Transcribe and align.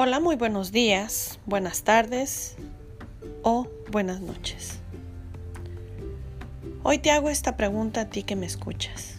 Hola, 0.00 0.20
muy 0.20 0.36
buenos 0.36 0.70
días, 0.70 1.40
buenas 1.44 1.82
tardes 1.82 2.54
o 3.42 3.66
buenas 3.90 4.20
noches. 4.20 4.78
Hoy 6.84 6.98
te 6.98 7.10
hago 7.10 7.30
esta 7.30 7.56
pregunta 7.56 8.02
a 8.02 8.04
ti 8.08 8.22
que 8.22 8.36
me 8.36 8.46
escuchas. 8.46 9.16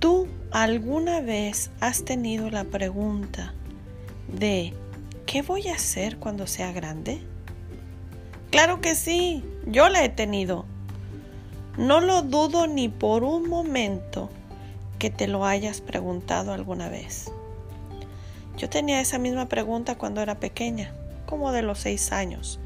¿Tú 0.00 0.26
alguna 0.50 1.20
vez 1.20 1.70
has 1.78 2.04
tenido 2.04 2.50
la 2.50 2.64
pregunta 2.64 3.54
de 4.26 4.74
¿qué 5.26 5.42
voy 5.42 5.68
a 5.68 5.76
hacer 5.76 6.16
cuando 6.16 6.48
sea 6.48 6.72
grande? 6.72 7.20
Claro 8.50 8.80
que 8.80 8.96
sí, 8.96 9.44
yo 9.64 9.90
la 9.90 10.02
he 10.02 10.08
tenido. 10.08 10.64
No 11.78 12.00
lo 12.00 12.22
dudo 12.22 12.66
ni 12.66 12.88
por 12.88 13.22
un 13.22 13.48
momento 13.48 14.28
que 14.98 15.10
te 15.10 15.28
lo 15.28 15.44
hayas 15.44 15.80
preguntado 15.82 16.52
alguna 16.52 16.88
vez. 16.88 17.30
Yo 18.56 18.70
tenía 18.70 19.00
esa 19.00 19.18
misma 19.18 19.48
pregunta 19.48 19.96
cuando 19.96 20.20
era 20.20 20.38
pequeña, 20.38 20.92
como 21.26 21.50
de 21.50 21.62
los 21.62 21.80
seis 21.80 22.12
años. 22.12 22.60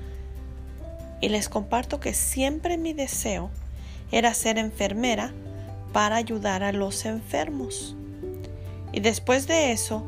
Y 1.20 1.30
les 1.30 1.48
comparto 1.48 1.98
que 1.98 2.12
siempre 2.14 2.76
mi 2.76 2.92
deseo 2.92 3.50
era 4.12 4.34
ser 4.34 4.58
enfermera 4.58 5.32
para 5.92 6.16
ayudar 6.16 6.62
a 6.62 6.72
los 6.72 7.06
enfermos. 7.06 7.96
Y 8.92 9.00
después 9.00 9.46
de 9.46 9.72
eso, 9.72 10.04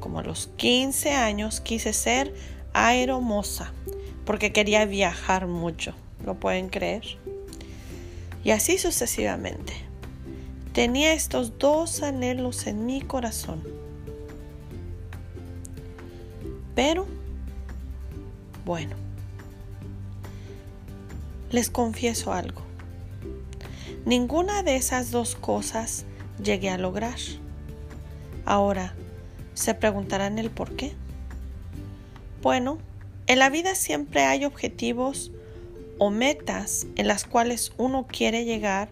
como 0.00 0.20
a 0.20 0.22
los 0.22 0.48
15 0.56 1.10
años, 1.10 1.60
quise 1.60 1.92
ser 1.92 2.32
aeromoza 2.72 3.72
porque 4.24 4.52
quería 4.52 4.86
viajar 4.86 5.46
mucho. 5.46 5.94
¿Lo 6.24 6.34
pueden 6.34 6.68
creer? 6.68 7.02
Y 8.44 8.50
así 8.50 8.78
sucesivamente. 8.78 9.74
Tenía 10.72 11.12
estos 11.12 11.58
dos 11.58 12.02
anhelos 12.02 12.66
en 12.66 12.86
mi 12.86 13.00
corazón 13.00 13.73
pero, 16.74 17.06
bueno, 18.64 18.96
les 21.50 21.70
confieso 21.70 22.32
algo. 22.32 22.62
Ninguna 24.04 24.62
de 24.62 24.76
esas 24.76 25.10
dos 25.10 25.34
cosas 25.34 26.04
llegué 26.42 26.68
a 26.70 26.78
lograr. 26.78 27.18
Ahora, 28.44 28.94
¿se 29.54 29.74
preguntarán 29.74 30.38
el 30.38 30.50
por 30.50 30.76
qué? 30.76 30.92
Bueno, 32.42 32.78
en 33.26 33.38
la 33.38 33.48
vida 33.48 33.74
siempre 33.74 34.24
hay 34.24 34.44
objetivos 34.44 35.30
o 35.98 36.10
metas 36.10 36.86
en 36.96 37.08
las 37.08 37.24
cuales 37.24 37.72
uno 37.78 38.06
quiere 38.06 38.44
llegar, 38.44 38.90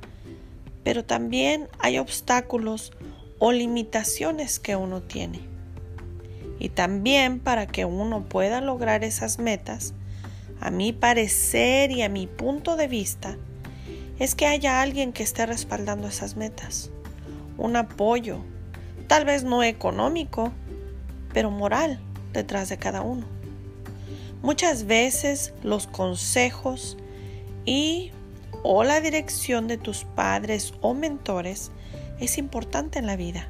pero 0.84 1.04
también 1.04 1.68
hay 1.78 1.98
obstáculos 1.98 2.92
o 3.38 3.52
limitaciones 3.52 4.58
que 4.58 4.76
uno 4.76 5.02
tiene. 5.02 5.51
Y 6.62 6.68
también 6.68 7.40
para 7.40 7.66
que 7.66 7.84
uno 7.84 8.22
pueda 8.22 8.60
lograr 8.60 9.02
esas 9.02 9.40
metas, 9.40 9.94
a 10.60 10.70
mi 10.70 10.92
parecer 10.92 11.90
y 11.90 12.02
a 12.02 12.08
mi 12.08 12.28
punto 12.28 12.76
de 12.76 12.86
vista, 12.86 13.36
es 14.20 14.36
que 14.36 14.46
haya 14.46 14.80
alguien 14.80 15.12
que 15.12 15.24
esté 15.24 15.44
respaldando 15.44 16.06
esas 16.06 16.36
metas. 16.36 16.92
Un 17.58 17.74
apoyo, 17.74 18.38
tal 19.08 19.24
vez 19.24 19.42
no 19.42 19.64
económico, 19.64 20.52
pero 21.32 21.50
moral 21.50 21.98
detrás 22.32 22.68
de 22.68 22.78
cada 22.78 23.02
uno. 23.02 23.26
Muchas 24.40 24.84
veces 24.84 25.52
los 25.64 25.88
consejos 25.88 26.96
y 27.64 28.12
o 28.62 28.84
la 28.84 29.00
dirección 29.00 29.66
de 29.66 29.78
tus 29.78 30.04
padres 30.04 30.74
o 30.80 30.94
mentores 30.94 31.72
es 32.20 32.38
importante 32.38 33.00
en 33.00 33.06
la 33.06 33.16
vida. 33.16 33.48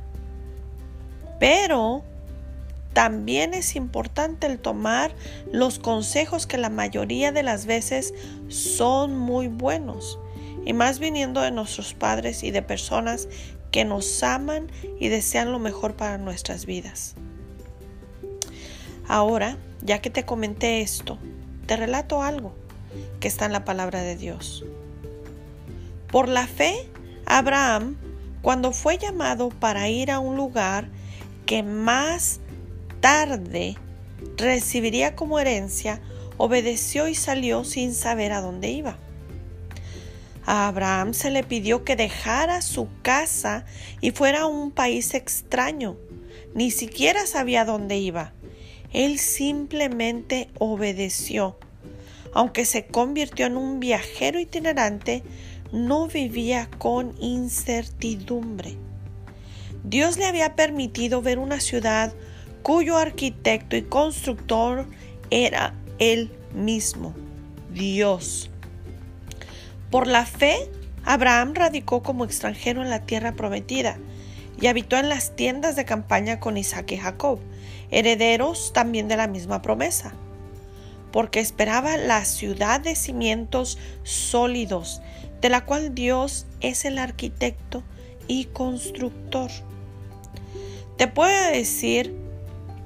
Pero 1.38 2.04
también 2.92 3.54
es 3.54 3.74
importante 3.76 4.46
el 4.46 4.58
tomar 4.58 5.14
los 5.50 5.78
consejos 5.78 6.46
que 6.46 6.58
la 6.58 6.68
mayoría 6.68 7.32
de 7.32 7.42
las 7.42 7.66
veces 7.66 8.12
son 8.48 9.16
muy 9.16 9.48
buenos 9.48 10.18
y 10.64 10.72
más 10.74 10.98
viniendo 10.98 11.40
de 11.40 11.50
nuestros 11.50 11.94
padres 11.94 12.42
y 12.42 12.50
de 12.50 12.62
personas 12.62 13.28
que 13.70 13.84
nos 13.84 14.22
aman 14.22 14.70
y 15.00 15.08
desean 15.08 15.50
lo 15.50 15.58
mejor 15.58 15.96
para 15.96 16.18
nuestras 16.18 16.66
vidas. 16.66 17.14
Ahora, 19.08 19.56
ya 19.80 20.00
que 20.00 20.10
te 20.10 20.24
comenté 20.24 20.82
esto, 20.82 21.18
te 21.66 21.76
relato 21.76 22.22
algo 22.22 22.54
que 23.18 23.28
está 23.28 23.46
en 23.46 23.52
la 23.52 23.64
palabra 23.64 24.02
de 24.02 24.16
Dios. 24.16 24.64
Por 26.10 26.28
la 26.28 26.46
fe, 26.46 26.88
Abraham, 27.24 27.96
cuando 28.42 28.72
fue 28.72 28.98
llamado 28.98 29.48
para 29.48 29.88
ir 29.88 30.10
a 30.10 30.18
un 30.18 30.36
lugar 30.36 30.88
que 31.46 31.62
más 31.62 32.40
tarde 33.02 33.76
recibiría 34.38 35.14
como 35.14 35.38
herencia, 35.38 36.00
obedeció 36.38 37.08
y 37.08 37.14
salió 37.14 37.64
sin 37.64 37.92
saber 37.92 38.32
a 38.32 38.40
dónde 38.40 38.70
iba. 38.70 38.96
A 40.46 40.68
Abraham 40.68 41.12
se 41.12 41.30
le 41.30 41.42
pidió 41.42 41.84
que 41.84 41.96
dejara 41.96 42.62
su 42.62 42.88
casa 43.02 43.66
y 44.00 44.12
fuera 44.12 44.42
a 44.42 44.46
un 44.46 44.70
país 44.70 45.14
extraño. 45.14 45.96
Ni 46.54 46.70
siquiera 46.70 47.26
sabía 47.26 47.64
dónde 47.64 47.98
iba. 47.98 48.32
Él 48.92 49.18
simplemente 49.18 50.48
obedeció. 50.58 51.58
Aunque 52.34 52.64
se 52.64 52.86
convirtió 52.86 53.46
en 53.46 53.56
un 53.56 53.78
viajero 53.80 54.40
itinerante, 54.40 55.22
no 55.72 56.06
vivía 56.06 56.68
con 56.78 57.14
incertidumbre. 57.20 58.76
Dios 59.84 60.18
le 60.18 60.26
había 60.26 60.54
permitido 60.54 61.20
ver 61.20 61.38
una 61.38 61.60
ciudad 61.60 62.14
cuyo 62.62 62.96
arquitecto 62.96 63.76
y 63.76 63.82
constructor 63.82 64.86
era 65.30 65.74
él 65.98 66.30
mismo, 66.54 67.14
Dios. 67.72 68.50
Por 69.90 70.06
la 70.06 70.24
fe, 70.24 70.70
Abraham 71.04 71.54
radicó 71.54 72.02
como 72.02 72.24
extranjero 72.24 72.82
en 72.82 72.90
la 72.90 73.04
tierra 73.04 73.32
prometida 73.32 73.98
y 74.60 74.68
habitó 74.68 74.96
en 74.96 75.08
las 75.08 75.34
tiendas 75.34 75.76
de 75.76 75.84
campaña 75.84 76.38
con 76.38 76.56
Isaac 76.56 76.92
y 76.92 76.96
Jacob, 76.96 77.40
herederos 77.90 78.72
también 78.72 79.08
de 79.08 79.16
la 79.16 79.26
misma 79.26 79.60
promesa, 79.60 80.14
porque 81.10 81.40
esperaba 81.40 81.96
la 81.96 82.24
ciudad 82.24 82.80
de 82.80 82.94
cimientos 82.94 83.78
sólidos, 84.04 85.02
de 85.40 85.48
la 85.48 85.64
cual 85.64 85.94
Dios 85.94 86.46
es 86.60 86.84
el 86.84 86.98
arquitecto 86.98 87.82
y 88.28 88.44
constructor. 88.46 89.50
Te 90.96 91.08
puedo 91.08 91.50
decir 91.50 92.21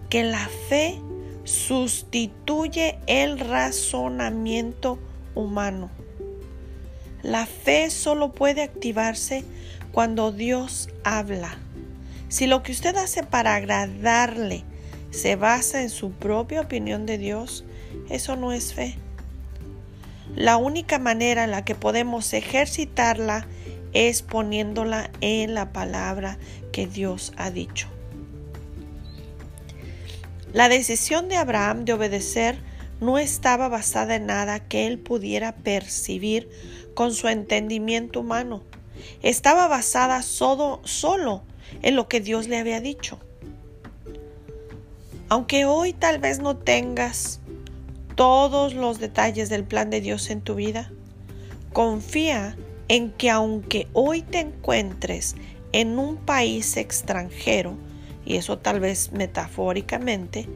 que 0.09 0.25
la 0.25 0.49
fe 0.69 1.01
sustituye 1.45 2.99
el 3.07 3.39
razonamiento 3.39 4.99
humano. 5.35 5.91
La 7.23 7.47
fe 7.47 7.91
solo 7.91 8.33
puede 8.33 8.63
activarse 8.63 9.45
cuando 9.93 10.33
Dios 10.33 10.89
habla. 11.05 11.59
Si 12.29 12.47
lo 12.47 12.63
que 12.63 12.73
usted 12.73 12.97
hace 12.97 13.23
para 13.23 13.55
agradarle 13.55 14.65
se 15.11 15.37
basa 15.37 15.83
en 15.83 15.91
su 15.91 16.11
propia 16.11 16.61
opinión 16.61 17.07
de 17.07 17.19
Dios, 17.19 17.65
eso 18.11 18.37
no 18.37 18.53
es 18.53 18.75
fe. 18.75 18.97
La 20.35 20.57
única 20.57 20.99
manera 20.99 21.45
en 21.45 21.51
la 21.51 21.65
que 21.65 21.75
podemos 21.75 22.33
ejercitarla 22.33 23.47
es 23.93 24.23
poniéndola 24.23 25.11
en 25.21 25.55
la 25.55 25.73
palabra 25.73 26.39
que 26.73 26.87
Dios 26.87 27.33
ha 27.37 27.51
dicho. 27.51 27.89
La 30.57 30.71
decisión 30.71 31.29
de 31.29 31.37
Abraham 31.37 31.85
de 31.85 31.93
obedecer 31.93 32.57
no 32.99 33.19
estaba 33.19 33.69
basada 33.69 34.15
en 34.15 34.25
nada 34.25 34.59
que 34.59 34.87
él 34.87 34.99
pudiera 34.99 35.55
percibir 35.55 36.49
con 36.95 37.13
su 37.13 37.29
entendimiento 37.29 38.21
humano. 38.21 38.63
Estaba 39.23 39.69
basada 39.69 40.23
solo, 40.23 40.81
solo 40.83 41.43
en 41.83 41.95
lo 41.95 42.09
que 42.09 42.23
Dios 42.23 42.49
le 42.49 42.57
había 42.57 42.81
dicho. 42.81 43.19
Aunque 45.29 45.67
hoy 45.67 45.93
tal 45.93 46.21
vez 46.21 46.39
no 46.39 46.57
tengas 46.57 47.41
todos 48.15 48.73
los 48.73 48.99
detalles 48.99 49.51
del 49.51 49.65
plan 49.65 49.91
de 49.91 50.01
Dios 50.01 50.31
en 50.31 50.41
tu 50.41 50.55
vida, 50.55 50.91
confía 51.75 52.57
en 52.89 53.13
que 53.13 53.29
aunque 53.29 53.89
hoy 53.93 54.23
te 54.23 54.41
encuentres 54.41 55.37
en 55.73 55.99
un 55.99 56.17
país 56.17 56.79
extranjero, 56.79 57.77
y 58.27 58.37
eso 58.37 58.59
tal 58.59 58.81
vez 58.81 59.13
metafóricamente, 59.13 60.47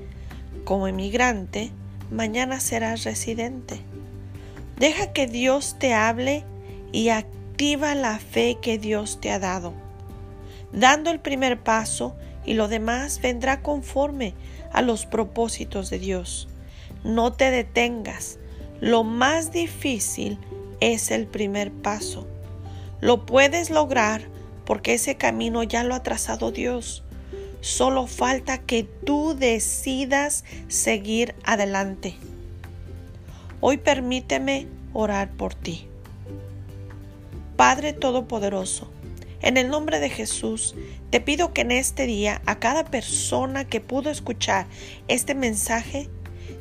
como 0.64 0.88
emigrante, 0.88 1.70
mañana 2.10 2.60
serás 2.60 3.04
residente. 3.04 3.80
Deja 4.76 5.12
que 5.12 5.26
Dios 5.26 5.76
te 5.78 5.94
hable 5.94 6.44
y 6.92 7.08
activa 7.08 7.94
la 7.94 8.18
fe 8.18 8.58
que 8.60 8.76
Dios 8.76 9.20
te 9.20 9.30
ha 9.30 9.38
dado, 9.38 9.72
dando 10.72 11.10
el 11.10 11.20
primer 11.20 11.60
paso 11.60 12.16
y 12.44 12.54
lo 12.54 12.68
demás 12.68 13.20
vendrá 13.20 13.62
conforme 13.62 14.34
a 14.72 14.82
los 14.82 15.06
propósitos 15.06 15.90
de 15.90 15.98
Dios. 15.98 16.48
No 17.04 17.32
te 17.32 17.50
detengas. 17.50 18.38
Lo 18.80 19.04
más 19.04 19.52
difícil 19.52 20.38
es 20.80 21.10
el 21.10 21.26
primer 21.26 21.70
paso. 21.70 22.26
Lo 23.00 23.26
puedes 23.26 23.70
lograr 23.70 24.22
porque 24.64 24.94
ese 24.94 25.16
camino 25.16 25.62
ya 25.62 25.84
lo 25.84 25.94
ha 25.94 26.02
trazado 26.02 26.50
Dios. 26.50 27.04
Solo 27.60 28.06
falta 28.06 28.58
que 28.58 28.84
tú 28.84 29.34
decidas 29.38 30.44
seguir 30.68 31.34
adelante. 31.44 32.14
Hoy 33.60 33.76
permíteme 33.76 34.66
orar 34.92 35.30
por 35.30 35.54
ti. 35.54 35.86
Padre 37.56 37.92
Todopoderoso, 37.92 38.90
en 39.42 39.58
el 39.58 39.68
nombre 39.68 40.00
de 40.00 40.08
Jesús, 40.08 40.74
te 41.10 41.20
pido 41.20 41.52
que 41.52 41.60
en 41.60 41.72
este 41.72 42.06
día 42.06 42.40
a 42.46 42.58
cada 42.58 42.84
persona 42.84 43.66
que 43.66 43.80
pudo 43.82 44.10
escuchar 44.10 44.66
este 45.08 45.34
mensaje, 45.34 46.08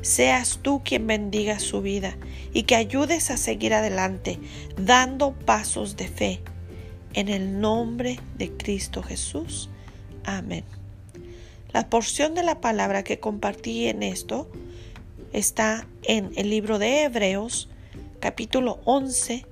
seas 0.02 0.58
tú 0.60 0.82
quien 0.84 1.06
bendiga 1.06 1.58
su 1.58 1.80
vida 1.80 2.16
y 2.52 2.64
que 2.64 2.76
ayudes 2.76 3.30
a 3.30 3.38
seguir 3.38 3.72
adelante, 3.72 4.38
dando 4.76 5.32
pasos 5.32 5.96
de 5.96 6.08
fe. 6.08 6.40
En 7.14 7.28
el 7.28 7.60
nombre 7.60 8.20
de 8.36 8.50
Cristo 8.50 9.02
Jesús. 9.02 9.70
Amén. 10.24 10.64
La 11.72 11.88
porción 11.88 12.34
de 12.34 12.42
la 12.42 12.60
palabra 12.60 13.04
que 13.04 13.20
compartí 13.20 13.86
en 13.86 14.02
esto 14.02 14.50
está 15.32 15.86
en 16.02 16.32
el 16.34 16.50
libro 16.50 16.80
de 16.80 17.04
Hebreos, 17.04 17.68
capítulo 18.18 18.80
11, 18.84 19.46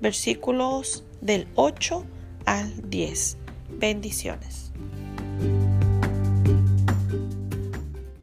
versículos 0.00 1.04
del 1.20 1.46
8 1.54 2.04
al 2.44 2.90
10. 2.90 3.36
Bendiciones. 3.78 4.69